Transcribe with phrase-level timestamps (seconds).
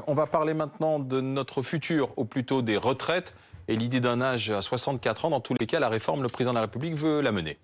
[0.00, 3.34] Euh, on va parler maintenant de notre futur, ou plutôt des retraites,
[3.68, 5.30] et l'idée d'un âge à 64 ans.
[5.30, 7.58] Dans tous les cas, la réforme, le président de la République veut la mener.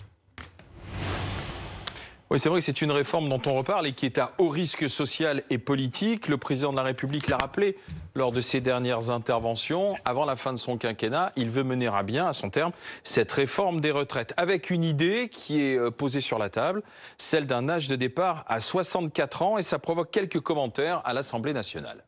[2.29, 4.49] Oui, c'est vrai que c'est une réforme dont on reparle et qui est à haut
[4.49, 6.27] risque social et politique.
[6.27, 7.77] Le président de la République l'a rappelé
[8.17, 9.95] lors de ses dernières interventions.
[10.05, 12.73] Avant la fin de son quinquennat, il veut mener à bien, à son terme,
[13.05, 16.83] cette réforme des retraites avec une idée qui est euh, posée sur la table,
[17.17, 21.53] celle d'un âge de départ à 64 ans et ça provoque quelques commentaires à l'Assemblée
[21.53, 22.03] nationale.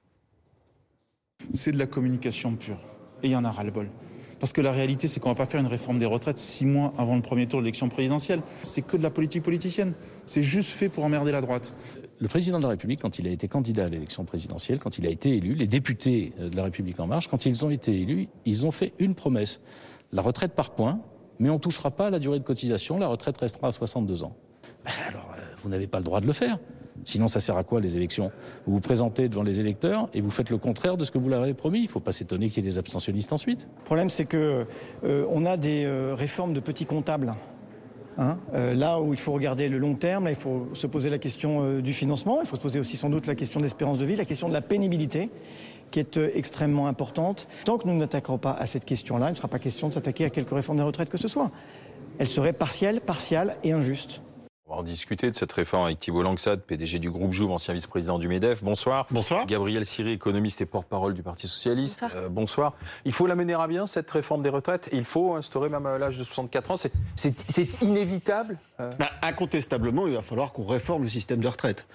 [1.55, 2.79] C'est de la communication pure
[3.23, 3.89] et il y en a ras-le-bol.
[4.39, 6.65] Parce que la réalité, c'est qu'on ne va pas faire une réforme des retraites six
[6.65, 8.41] mois avant le premier tour de l'élection présidentielle.
[8.63, 9.95] C'est que de la politique politicienne.
[10.27, 11.75] C'est juste fait pour emmerder la droite.
[12.21, 15.07] Le président de la République, quand il a été candidat à l'élection présidentielle, quand il
[15.07, 18.29] a été élu, les députés de la République en marche, quand ils ont été élus,
[18.45, 19.61] ils ont fait une promesse.
[20.13, 21.01] La retraite par points,
[21.41, 24.23] mais on ne touchera pas à la durée de cotisation, la retraite restera à 62
[24.23, 24.37] ans.
[24.85, 26.59] Ben alors, euh, vous n'avez pas le droit de le faire.
[27.05, 28.31] Sinon, ça sert à quoi les élections
[28.67, 31.29] Vous vous présentez devant les électeurs et vous faites le contraire de ce que vous
[31.29, 31.81] leur avez promis.
[31.81, 33.69] Il ne faut pas s'étonner qu'il y ait des abstentionnistes ensuite.
[33.79, 34.67] Le problème, c'est que
[35.05, 37.35] euh, on a des euh, réformes de petits comptables.
[38.19, 38.39] Hein.
[38.53, 41.81] Euh, là où il faut regarder le long terme, il faut se poser la question
[41.81, 44.17] du financement, il faut se poser aussi sans doute la question de l'espérance de vie,
[44.17, 45.31] la question de la pénibilité
[45.91, 47.49] qui est extrêmement importante.
[47.65, 50.25] Tant que nous n'attaquerons pas à cette question-là, il ne sera pas question de s'attaquer
[50.25, 51.51] à quelque réforme des retraites que ce soit.
[52.19, 54.21] Elle serait partielle, partiale et injuste.
[54.71, 57.73] On va en discuter de cette réforme avec Thibault Langsad, PDG du groupe Jouve, ancien
[57.73, 58.63] vice-président du MEDEF.
[58.63, 59.07] Bonsoir.
[59.11, 59.47] Bonsoir.
[59.47, 62.03] Gabriel Siri, économiste et porte-parole du Parti Socialiste.
[62.03, 62.23] Bonsoir.
[62.23, 62.75] Euh, bonsoir.
[63.07, 64.91] Il faut la mener à bien, cette réforme des retraites?
[64.93, 66.75] Il faut instaurer même à l'âge de 64 ans?
[67.15, 68.91] C'est inévitable euh?
[68.99, 71.87] Bah, Incontestablement, il va falloir qu'on réforme le système de retraite.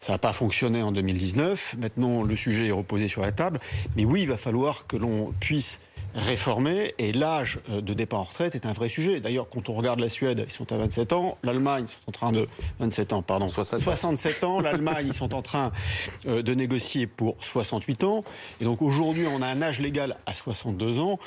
[0.00, 1.74] Ça n'a pas fonctionné en 2019.
[1.76, 3.60] Maintenant, le sujet est reposé sur la table.
[3.94, 5.80] Mais oui, il va falloir que l'on puisse
[6.16, 9.20] réformer et l'âge euh, de départ en retraite est un vrai sujet.
[9.20, 12.12] D'ailleurs, quand on regarde la Suède, ils sont à 27 ans, l'Allemagne, ils sont en
[12.12, 12.48] train de
[12.80, 15.72] 27 ans, pardon, 67 ans, l'Allemagne, ils sont en train
[16.26, 18.24] euh, de négocier pour 68 ans.
[18.60, 21.18] Et donc aujourd'hui, on a un âge légal à 62 ans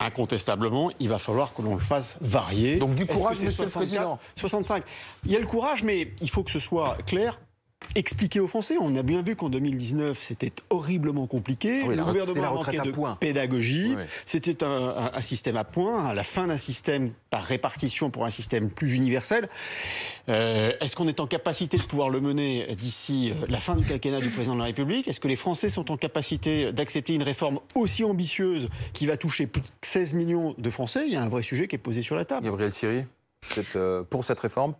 [0.00, 2.76] incontestablement, il va falloir que l'on le fasse varier.
[2.76, 4.18] Donc du courage, Monsieur le Président.
[4.34, 4.82] 65.
[5.24, 7.38] Il y a le courage, mais il faut que ce soit clair
[7.94, 8.76] expliquer aux Français.
[8.80, 11.82] On a bien vu qu'en 2019, c'était horriblement compliqué.
[11.84, 13.94] Ah le gouvernement manquait de pédagogie.
[14.24, 18.70] C'était un, système à points, à la fin d'un système par répartition pour un système
[18.70, 19.48] plus universel.
[20.28, 23.86] Euh, est-ce qu'on est en capacité de pouvoir le mener d'ici euh, la fin du
[23.86, 25.08] quinquennat du président de la République?
[25.08, 29.46] Est-ce que les Français sont en capacité d'accepter une réforme aussi ambitieuse qui va toucher
[29.46, 31.04] plus de 16 millions de Français?
[31.06, 32.44] Il y a un vrai sujet qui est posé sur la table.
[32.44, 33.04] Gabriel Siri,
[33.76, 34.74] euh, pour cette réforme?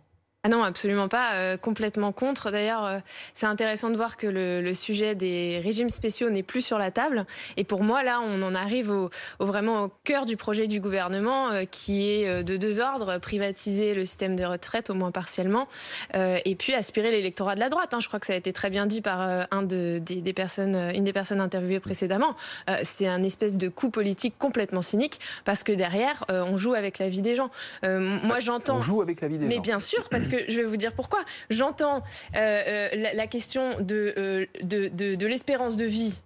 [0.45, 1.35] Ah non, absolument pas.
[1.35, 2.51] Euh, complètement contre.
[2.51, 2.99] D'ailleurs, euh,
[3.33, 6.91] c'est intéressant de voir que le, le, sujet des régimes spéciaux n'est plus sur la
[6.91, 7.25] table.
[7.55, 9.09] Et pour moi, là, on en arrive au,
[9.39, 13.93] au vraiment au cœur du projet du gouvernement, euh, qui est de deux ordres privatiser
[13.93, 15.69] le système de retraite, au moins partiellement,
[16.13, 17.93] et puis aspirer l'électorat de la droite.
[17.93, 17.99] Hein.
[18.01, 20.75] Je crois que ça a été très bien dit par un de, des, des personnes,
[20.93, 22.35] une des personnes interviewées précédemment.
[22.83, 27.07] c'est un espèce de coup politique complètement cynique, parce que derrière, on joue avec la
[27.07, 27.49] vie des gens.
[27.83, 28.77] moi, j'entends.
[28.77, 29.61] On joue avec la vie des mais gens.
[29.61, 31.19] Mais bien sûr, parce que je vais vous dire pourquoi.
[31.49, 32.03] J'entends
[32.35, 36.19] euh, euh, la, question euh, de, de, de l'espérance de vie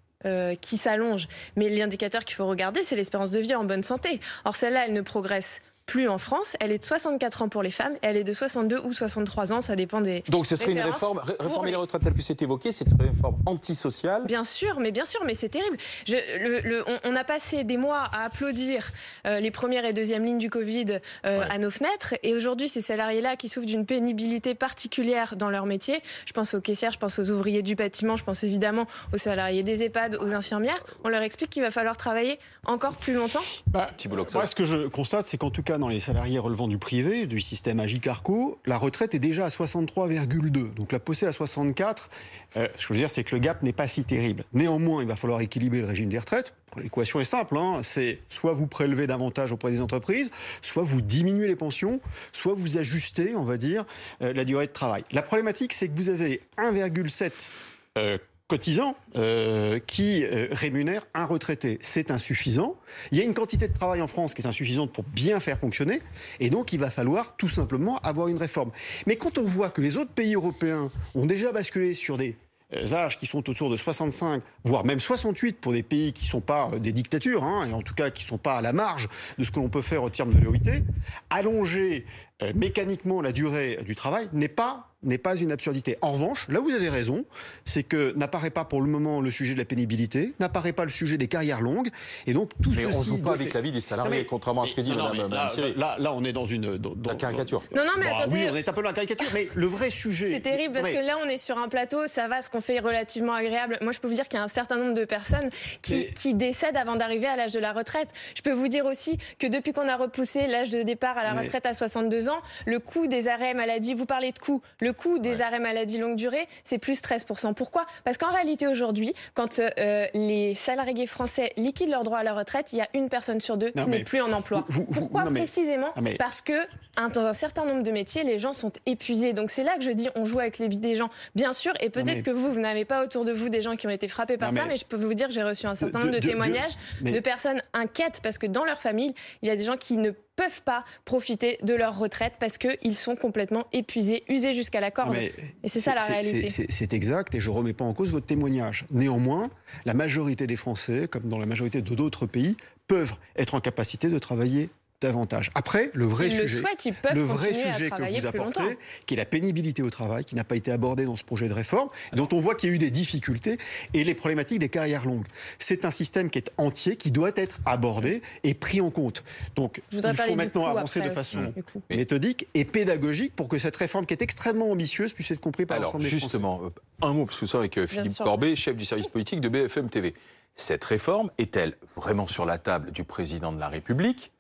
[0.59, 1.29] qui s'allonge.
[1.55, 4.19] Mais l'indicateur qu'il faut regarder, c'est l'espérance de vie en bonne santé.
[4.43, 6.55] Or, celle-là, elle ne progresse plus en France.
[6.59, 9.61] Elle est de 64 ans pour les femmes elle est de 62 ou 63 ans,
[9.61, 10.23] ça dépend des.
[10.29, 13.37] Donc ce serait une réforme, réformer les retraites telle que c'est évoqué, c'est une réforme
[13.45, 14.23] antisociale.
[14.25, 15.77] Bien sûr, mais bien sûr, mais c'est terrible.
[16.05, 18.91] Je, le, le, on, a passé des mois à applaudir
[19.25, 21.45] euh, les premières et deuxièmes lignes du Covid euh, ouais.
[21.49, 26.01] à nos fenêtres et aujourd'hui ces salariés-là qui souffrent d'une pénibilité particulière dans leur métier,
[26.25, 29.63] je pense aux caissières, je pense aux ouvriers du bâtiment, je pense évidemment aux salariés
[29.63, 33.41] des EHPAD, aux infirmières, on leur explique qu'il va falloir travailler encore plus longtemps.
[33.67, 33.89] Bah,
[34.33, 37.25] moi, ce que je constate, c'est qu'en tout cas dans les salariés relevant du privé,
[37.27, 40.73] du système Agicarco, la retraite est déjà à 63,2.
[40.73, 42.09] Donc la pousser à 64,
[42.55, 44.43] euh, ce que je veux dire, c'est que le gap n'est pas si terrible.
[44.53, 46.53] Néanmoins, il va falloir équilibrer le régime des retraites.
[46.75, 50.29] L'équation est simple, hein, c'est soit vous prélevez davantage auprès des entreprises,
[50.61, 52.01] soit vous diminuez les pensions,
[52.31, 53.85] soit vous ajustez, on va dire,
[54.21, 55.03] euh, la durée de travail.
[55.11, 57.51] La problématique, c'est que vous avez 1,7
[57.97, 58.17] euh,
[58.47, 61.79] cotisants euh, qui euh, rémunèrent un retraité.
[61.81, 62.75] C'est insuffisant.
[63.11, 65.59] Il y a une quantité de travail en France qui est insuffisante pour bien faire
[65.59, 66.01] fonctionner,
[66.39, 68.71] et donc il va falloir tout simplement avoir une réforme.
[69.05, 72.37] Mais quand on voit que les autres pays européens ont déjà basculé sur des
[72.73, 76.29] euh, âges qui sont autour de 65, voire même 68 pour des pays qui ne
[76.29, 78.61] sont pas euh, des dictatures, hein, et en tout cas qui ne sont pas à
[78.61, 79.07] la marge
[79.37, 80.83] de ce que l'on peut faire au terme de l'OIT,
[81.29, 82.05] allonger
[82.43, 85.95] euh, mécaniquement la durée du travail n'est pas n'est pas une absurdité.
[86.01, 87.23] En revanche, là où vous avez raison,
[87.65, 90.89] c'est que n'apparaît pas pour le moment le sujet de la pénibilité, n'apparaît pas le
[90.89, 91.89] sujet des carrières longues,
[92.25, 94.25] et donc tout Mais ceci on joue pas avec la vie des salariés, Non, mais-
[94.25, 95.75] contrairement à ce que dit Non, mais Madame là, Siri.
[95.77, 97.61] là, là, on est dans une dans, La dans- caricature.
[97.75, 98.37] Non, non, mais Bah attendez.
[98.45, 100.31] oui, on est un peu dans la caricature, mais le vrai sujet.
[100.31, 102.75] C'est terrible parce que là, on est sur un plateau, ça va, ce qu'on fait
[102.75, 103.77] est relativement agréable.
[103.83, 105.49] Moi, je peux vous dire qu'il y a un certain nombre de personnes
[105.83, 108.09] qui, Mais- qui décèdent avant d'arriver à l'âge de la retraite.
[108.35, 111.33] Je peux vous dire aussi que depuis qu'on a repoussé l'âge de départ à la
[111.35, 112.26] Mais- retraite à 62 ans,
[112.65, 116.15] le coût des arrêts maladie, vous parlez de coût, le coût des arrêts maladie longue
[116.15, 117.53] durée, c'est plus 13%.
[117.53, 117.85] Pourquoi?
[118.03, 122.73] Parce qu'en réalité, aujourd'hui, quand euh, les salariés français liquident leur droit à la retraite,
[122.73, 124.65] il y a une personne sur deux Non, qui n'est plus en emploi.
[124.69, 126.53] vous- vous- Pourquoi non, mais- précisément mais- Parce que
[126.97, 129.33] un- dans un certain nombre de métiers, les gens sont épuisés.
[129.33, 131.09] Donc c'est là que je dis on joue avec les vies des gens.
[131.35, 133.87] Bien sûr, et peut-être que vous, vous n'avez pas autour de vous des gens qui
[133.87, 135.75] ont été frappés par ça, mais- mais je peux vous dire que j'ai reçu un
[135.75, 138.79] certain de- nombre de, de- de- témoignages mais- de personnes inquiètes parce que dans leur
[138.79, 142.57] famille, il y a des gens qui ne peuvent pas profiter de leur retraite parce
[142.57, 145.11] qu'ils sont complètement épuisés, usés jusqu'à la corde.
[145.11, 146.49] Mais Et c'est ça la réalité.
[146.49, 148.85] c'est- exact et je remets pas en cause votre témoignage.
[148.91, 149.49] Néanmoins,
[149.85, 152.55] la majorité des Français, comme dans la majorité de d'autres pays,
[152.87, 154.69] peuvent être en capacité de travailler
[155.01, 155.51] davantage.
[155.53, 158.19] Après, le vrai S'ils le sujet, souhaitent, ils peuvent le vrai continuer à sujet que
[158.19, 161.23] vous apportez, qui est la pénibilité au travail, qui n'a pas été abordé dans ce
[161.23, 163.57] projet de réforme, et dont on voit qu'il y a eu des difficultés,
[163.93, 165.27] et les problématiques des carrières longues.
[165.59, 169.23] C'est un système qui est entier, qui doit être abordé et pris en compte.
[169.55, 171.53] Donc, il faut maintenant avancer de façon
[171.89, 175.79] méthodique et pédagogique pour que cette réforme, qui est extrêmement ambitieuse, puisse être comprise par
[175.79, 176.23] l'ensemble des Français.
[176.25, 178.25] justement, euh, un mot, parce que ça, avec Philippe sûr.
[178.25, 180.15] Corbet, chef du service politique de BFM TV.
[180.55, 184.31] Cette réforme est-elle vraiment sur la table du président de la République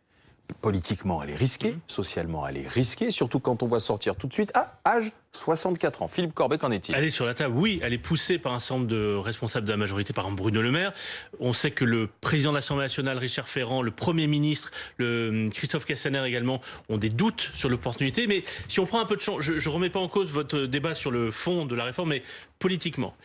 [0.61, 1.71] Politiquement, elle est risquée.
[1.71, 1.79] Mmh.
[1.87, 3.11] Socialement, elle est risquée.
[3.11, 6.07] Surtout quand on va sortir tout de suite à âge 64 ans.
[6.07, 6.95] Philippe Corbet, qu'en est-il?
[6.95, 9.67] Elle est sur la table, oui, elle est poussée par un certain nombre de responsables
[9.67, 10.93] de la majorité, par exemple Bruno Le Maire.
[11.39, 15.49] On sait que le président de l'Assemblée nationale, Richard Ferrand, le Premier ministre, le hum,
[15.51, 18.25] Christophe Castaner également, ont des doutes sur l'opportunité.
[18.25, 20.61] Mais si on prend un peu de champ, je ne remets pas en cause votre
[20.61, 22.23] débat sur le fond de la réforme, mais
[22.57, 23.15] politiquement.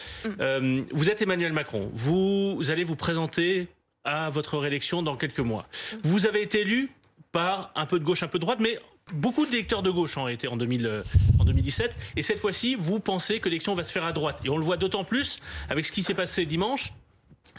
[0.40, 3.68] Euh, vous êtes Emmanuel Macron, vous allez vous présenter
[4.04, 5.66] à votre réélection dans quelques mois.
[6.02, 6.90] Vous avez été élu
[7.32, 8.78] par un peu de gauche, un peu de droite, mais
[9.12, 11.02] beaucoup d'électeurs de gauche en réalité en, 2000, euh,
[11.44, 11.96] 2017.
[12.16, 14.40] Et cette fois-ci, vous pensez que l'élection va se faire à droite.
[14.44, 16.92] Et on le voit d'autant plus avec ce qui s'est passé dimanche.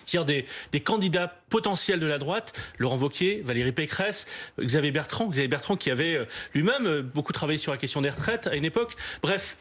[0.05, 4.25] C'est-à-dire des, des candidats potentiels de la droite, Laurent Wauquiez, Valérie Pécresse,
[4.59, 8.09] Xavier Bertrand, Xavier Bertrand qui avait euh, lui-même euh, beaucoup travaillé sur la question des
[8.09, 8.93] retraites à une époque.
[9.21, 9.57] Bref,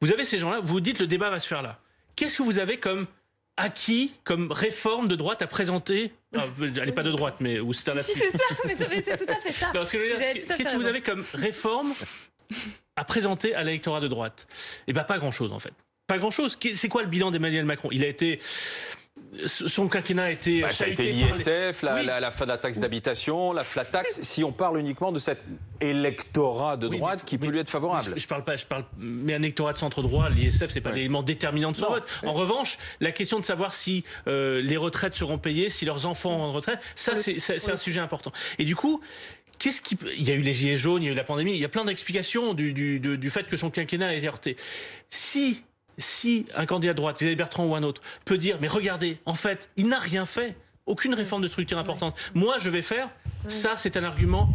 [0.00, 1.80] vous avez ces gens-là, vous dites le débat va se faire là.
[2.16, 3.06] Qu'est-ce que vous avez comme
[3.56, 7.72] acquis, comme réforme de droite à présenter Ah, Elle n'est pas de droite, mais ou
[7.72, 9.70] c'est un Si, c'est ça, mais c'est tout à fait ça.
[9.70, 11.92] Que Vous avez à Qu'est-ce que vous avez comme réforme
[12.96, 14.46] à présenter à l'électorat de droite?
[14.86, 15.72] Eh bien, pas grand-chose, en fait.
[16.06, 16.58] Pas grand-chose.
[16.74, 17.88] C'est quoi le bilan d'Emmanuel Macron?
[17.92, 18.40] Il a été.
[19.46, 20.62] Son quinquennat a été.
[20.62, 22.04] Bah, Ça a été les- l'ISF, la, Oui.
[22.06, 24.22] la- la fin de la taxe d'habitation, la flat tax.
[24.22, 25.40] Si on parle uniquement de cet
[25.80, 28.12] électorat de Oui, droite mais- qui peut lui être favorable.
[28.14, 30.92] Je, je parle pas, je parle, mais un électorat de centre droit, l'ISF, c'est pas
[30.92, 31.90] l'élément déterminant de son Non.
[31.90, 32.04] vote.
[32.24, 36.34] En revanche, la question de savoir si euh, les retraites seront payées, si leurs enfants
[36.36, 38.32] auront une retraite, ça, c'est un sujet important.
[38.58, 39.00] Et du coup,
[39.56, 39.96] Qu'est-ce qui...
[40.16, 41.64] Il y a eu les gilets jaunes, il y a eu la pandémie, il y
[41.64, 44.56] a plein d'explications du, du, du, du fait que son quinquennat a été heurté.
[45.10, 45.62] Si,
[45.98, 49.34] si un candidat de droite, Xavier Bertrand ou un autre, peut dire, mais regardez, en
[49.34, 50.56] fait, il n'a rien fait,
[50.86, 52.14] aucune réforme de structure importante.
[52.34, 53.08] Moi, je vais faire,
[53.48, 54.48] ça, c'est un argument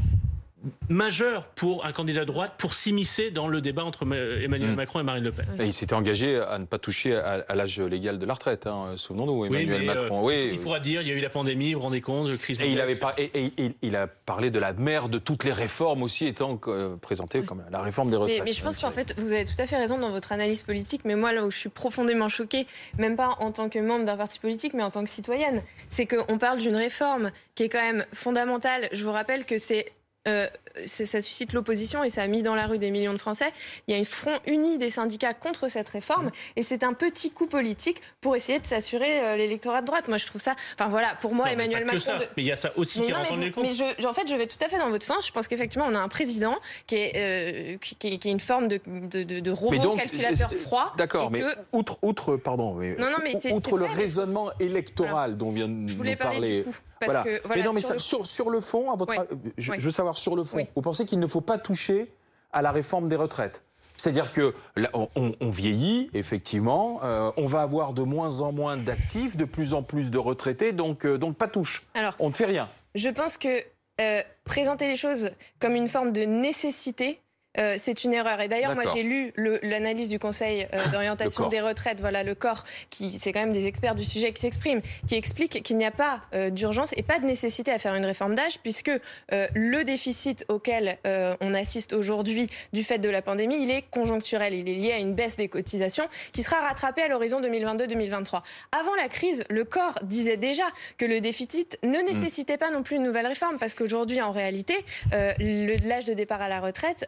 [0.89, 4.75] majeur pour un candidat de droite pour s'immiscer dans le débat entre Emmanuel Mm.
[4.75, 5.45] Macron et Marine Le Pen.
[5.59, 8.67] Et il s'était engagé à ne pas toucher à, à l'âge légal de la retraite,
[8.67, 10.25] hein, souvenons-nous, Oui, Emmanuel mais, euh, Macron.
[10.25, 12.59] oui, il pourra dire, il y a eu la pandémie, vous vous rendez compte, crise
[12.59, 15.43] Et il, avait par- et- et- et- il a parlé de la mère de toutes
[15.43, 18.43] les réformes aussi étant euh, présentée comme la réforme des Mais, retraites.
[18.43, 21.01] mais je pense qu'en fait, vous avez tout à fait raison dans votre analyse politique.
[21.05, 22.67] Mais moi, là où je suis profondément choquée,
[22.97, 26.05] même pas en tant que membre d'un parti politique, mais en tant que citoyenne, c'est
[26.05, 28.89] qu'on parle d'une réforme qui est quand même fondamentale.
[28.91, 29.91] Je vous rappelle que c'est
[30.27, 30.47] euh,
[30.85, 33.51] ça suscite l'opposition et ça a mis dans la rue des millions de Français.
[33.87, 37.31] Il y a une front uni des syndicats contre cette réforme et c'est un petit
[37.31, 40.07] coup politique pour essayer de s'assurer euh, l'électorat de droite.
[40.07, 40.55] Moi, je trouve ça.
[40.75, 41.99] Enfin voilà, pour moi, Non, mais Emmanuel que Macron.
[41.99, 43.49] ça, de- mais il y a ça aussi mais qui non, rentre mais en ligne
[43.49, 43.79] de vous- compte.
[43.79, 45.25] mais je, en fait, je vais tout à fait dans votre sens.
[45.25, 48.31] Je pense qu'effectivement, on a un président qui est, euh, qui, qui est- qui est
[48.31, 50.91] une forme de, de, de- de robot Mais donc, calculateur froid.
[50.97, 55.37] D'accord, mais que- outre, outre, pardon, mais, Non, non, mais c'est- outre le raisonnement électoral
[55.37, 56.59] dont vient de je nous parler.
[56.63, 56.75] du coup.
[56.99, 57.23] Parce voilà.
[57.23, 59.51] que, voilà, mais non, mais sur ça- le- sur, sur le fond, à votre, Oui.
[59.57, 59.77] je, Oui.
[59.79, 60.67] je veux savoir sur le fond, Oui.
[60.75, 62.11] vous pensez qu'il ne faut pas toucher
[62.51, 63.63] à la réforme des retraites?
[63.95, 68.51] C'est-à-dire que là, on, on- on vieillit, effectivement, euh, on va avoir de moins en
[68.53, 71.85] moins d'actifs, de plus en plus de retraités, donc, euh, donc pas touche.
[71.93, 72.69] Alors, On ne fait rien.
[72.95, 73.61] je pense que
[73.99, 77.19] euh, présenter les choses comme une forme de nécessité,
[77.59, 78.39] euh, c'est une erreur.
[78.41, 82.63] Et d'ailleurs, moi, j'ai lu l'analyse du Conseil euh, d'orientation des retraites, voilà le corps,
[82.89, 85.91] qui c'est quand même des experts du sujet qui s'expriment, qui explique qu'il n'y a
[85.91, 88.91] pas euh, d'urgence et pas de nécessité à faire une réforme d'âge, puisque
[89.31, 94.67] le déficit auquel on assiste aujourd'hui du fait de la pandémie, il est conjoncturel, il
[94.69, 98.41] est lié à une baisse des cotisations qui sera rattrapée à l'horizon 2022-2023.
[98.71, 100.63] Avant la crise, le corps disait déjà
[100.97, 104.75] que le déficit ne nécessitait pas non plus une nouvelle réforme, parce qu'aujourd'hui, en réalité,
[105.11, 107.05] l'âge de départ à la retraite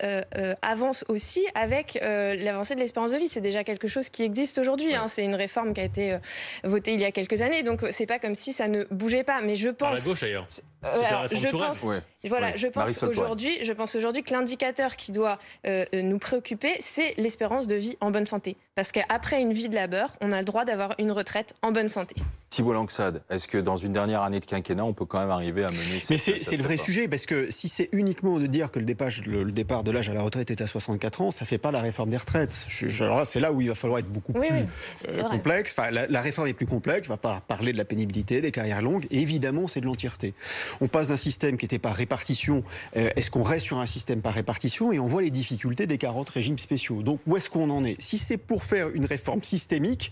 [0.62, 3.28] avance aussi avec l'avancée de l'espérance de vie.
[3.28, 4.94] C'est déjà quelque chose qui existe aujourd'hui.
[4.96, 5.08] Hein.
[5.08, 6.18] C'est une réforme qui a été
[6.64, 9.42] votée il y a quelques années, donc c'est pas comme si ça ne bougeait pas.
[9.42, 9.92] Mais je pense.
[9.92, 10.48] À la gauche d'ailleurs.
[11.32, 11.86] je pense.
[12.24, 15.38] Voilà, je pense aujourd'hui, je pense aujourd'hui que l'indicateur qui doit
[15.94, 18.58] nous préoccuper, c'est l'espérance de vie en bonne santé.
[18.76, 21.90] Parce qu'après une vie de labeur, on a le droit d'avoir une retraite en bonne
[21.90, 22.16] santé.
[22.52, 25.64] Thibault Langsade, est-ce que dans une dernière année de quinquennat, on peut quand même arriver
[25.64, 28.80] à mener Mais c'est le vrai sujet, parce que si c'est uniquement de dire que
[28.80, 31.48] le départ, le, départ de l'âge à la retraite est à 64 ans, ça ne
[31.48, 32.68] fait pas la réforme des retraites.
[33.24, 35.74] c'est là où il va falloir être beaucoup plus euh, complexe.
[35.78, 38.82] Enfin, la, réforme est plus complexe, on va pas parler de la pénibilité, des carrières
[38.82, 40.34] longues, et évidemment, c'est de l'entièreté.
[40.82, 42.66] On passe d'un système qui était par répartition,
[42.98, 45.98] euh, est-ce qu'on reste sur un système par répartition, et on voit les difficultés des
[45.98, 47.02] 40 régimes spéciaux.
[47.02, 47.96] Donc, où est-ce qu'on en est?
[48.02, 50.12] Si c'est pour faire une réforme systémique,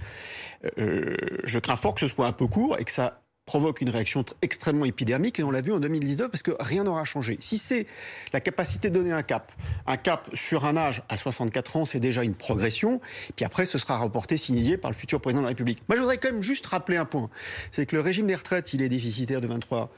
[0.78, 3.90] euh, je crains fort que ce soit un peu court et que ça provoque une
[3.90, 7.36] réaction extrêmement épidermique et on l'a vu en 2019 parce que rien n'aura changé.
[7.40, 7.88] Si c'est
[8.32, 9.52] la capacité de donner un cap,
[9.88, 13.02] un cap sur un âge à 64 ans, c'est déjà une progression.
[13.36, 15.82] Puis après, ce sera reporté, signé par le futur président de la République.
[15.90, 17.32] Moi, je voudrais quand même juste rappeler un point.
[17.72, 19.90] C'est que le régime des retraites, il est déficitaire de 23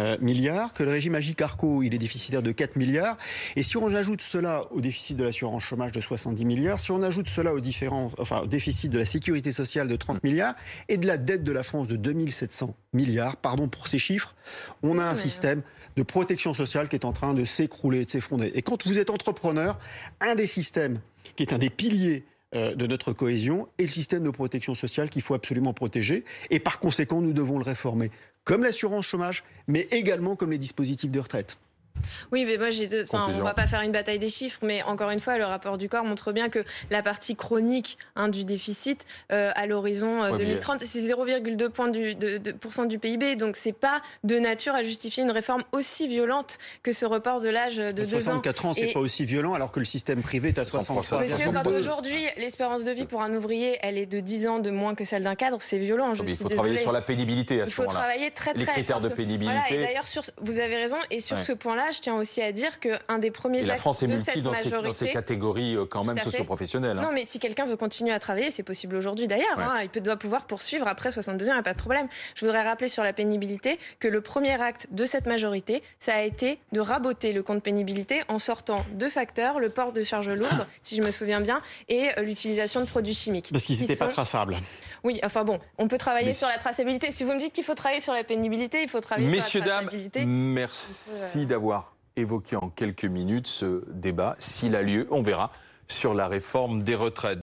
[0.00, 3.16] euh, milliards, que le régime Agicarco, il est déficitaire de 4 milliards.
[3.56, 7.02] Et si on ajoute cela au déficit de l'assurance chômage de 70 milliards, si on
[7.02, 10.54] ajoute cela différents, enfin, au déficit de la sécurité sociale de 30 milliards
[10.88, 14.34] et de la dette de la France de 2700 milliards, pardon pour ces chiffres,
[14.82, 15.62] on a un système
[15.96, 18.52] de protection sociale qui est en train de s'écrouler, de s'effondrer.
[18.54, 19.78] Et quand vous êtes entrepreneur,
[20.20, 21.00] un des systèmes
[21.36, 25.08] qui est un des piliers euh, de notre cohésion est le système de protection sociale
[25.08, 26.24] qu'il faut absolument protéger.
[26.50, 28.10] Et par conséquent, nous devons le réformer
[28.44, 31.58] comme l'assurance chômage, mais également comme les dispositifs de retraite.
[32.32, 33.04] Oui, mais moi, j'ai deux...
[33.04, 35.78] enfin, on va pas faire une bataille des chiffres, mais encore une fois, le rapport
[35.78, 40.82] du corps montre bien que la partie chronique hein, du déficit euh, à l'horizon 2030,
[40.82, 43.36] euh, c'est 0,2 points du, de, de, du PIB.
[43.36, 47.48] Donc, c'est pas de nature à justifier une réforme aussi violente que ce report de
[47.48, 48.20] l'âge de 2 ans.
[48.20, 51.50] 64 ans, c'est pas aussi violent alors que le système privé est à 63 Monsieur,
[51.52, 54.94] quand aujourd'hui, l'espérance de vie pour un ouvrier, elle est de 10 ans de moins
[54.94, 56.12] que celle d'un cadre, c'est violent.
[56.26, 57.84] il faut travailler sur la pénibilité à ce moment-là.
[57.84, 59.56] Il faut travailler très, très Les critères de pénibilité.
[59.68, 60.04] Voilà, et d'ailleurs,
[60.40, 60.96] vous avez raison.
[61.10, 64.02] Et sur ce point-là, je tiens aussi à dire qu'un des premiers et la France
[64.02, 66.98] est multi dans, ces, dans ces, catégories euh, quand même socioprofessionnelles.
[66.98, 67.02] Hein.
[67.02, 69.58] Non, mais si quelqu'un veut continuer à travailler, c'est possible aujourd'hui d'ailleurs.
[69.58, 72.08] Hein, il peut, doit pouvoir poursuivre après 62 ans, il n'y a pas de problème.
[72.34, 76.22] Je voudrais rappeler sur la pénibilité que le premier acte de cette majorité, ça a
[76.22, 80.66] été de raboter le compte pénibilité en sortant deux facteurs, le port de charges lourdes,
[80.82, 83.50] si je me souviens bien, et euh, l'utilisation de produits chimiques.
[83.52, 84.58] Parce qu'ils n'étaient pas traçables.
[85.04, 87.10] Oui, enfin bon, on peut travailler sur la traçabilité.
[87.10, 89.66] Si vous me dites qu'il faut travailler sur la pénibilité, il faut travailler sur la
[89.66, 90.20] traçabilité.
[90.20, 91.79] Messieurs, dames, merci d'avoir
[92.16, 95.52] évoqué en quelques minutes ce débat, s'il a lieu, on verra,
[95.88, 97.38] sur la réforme des retraites.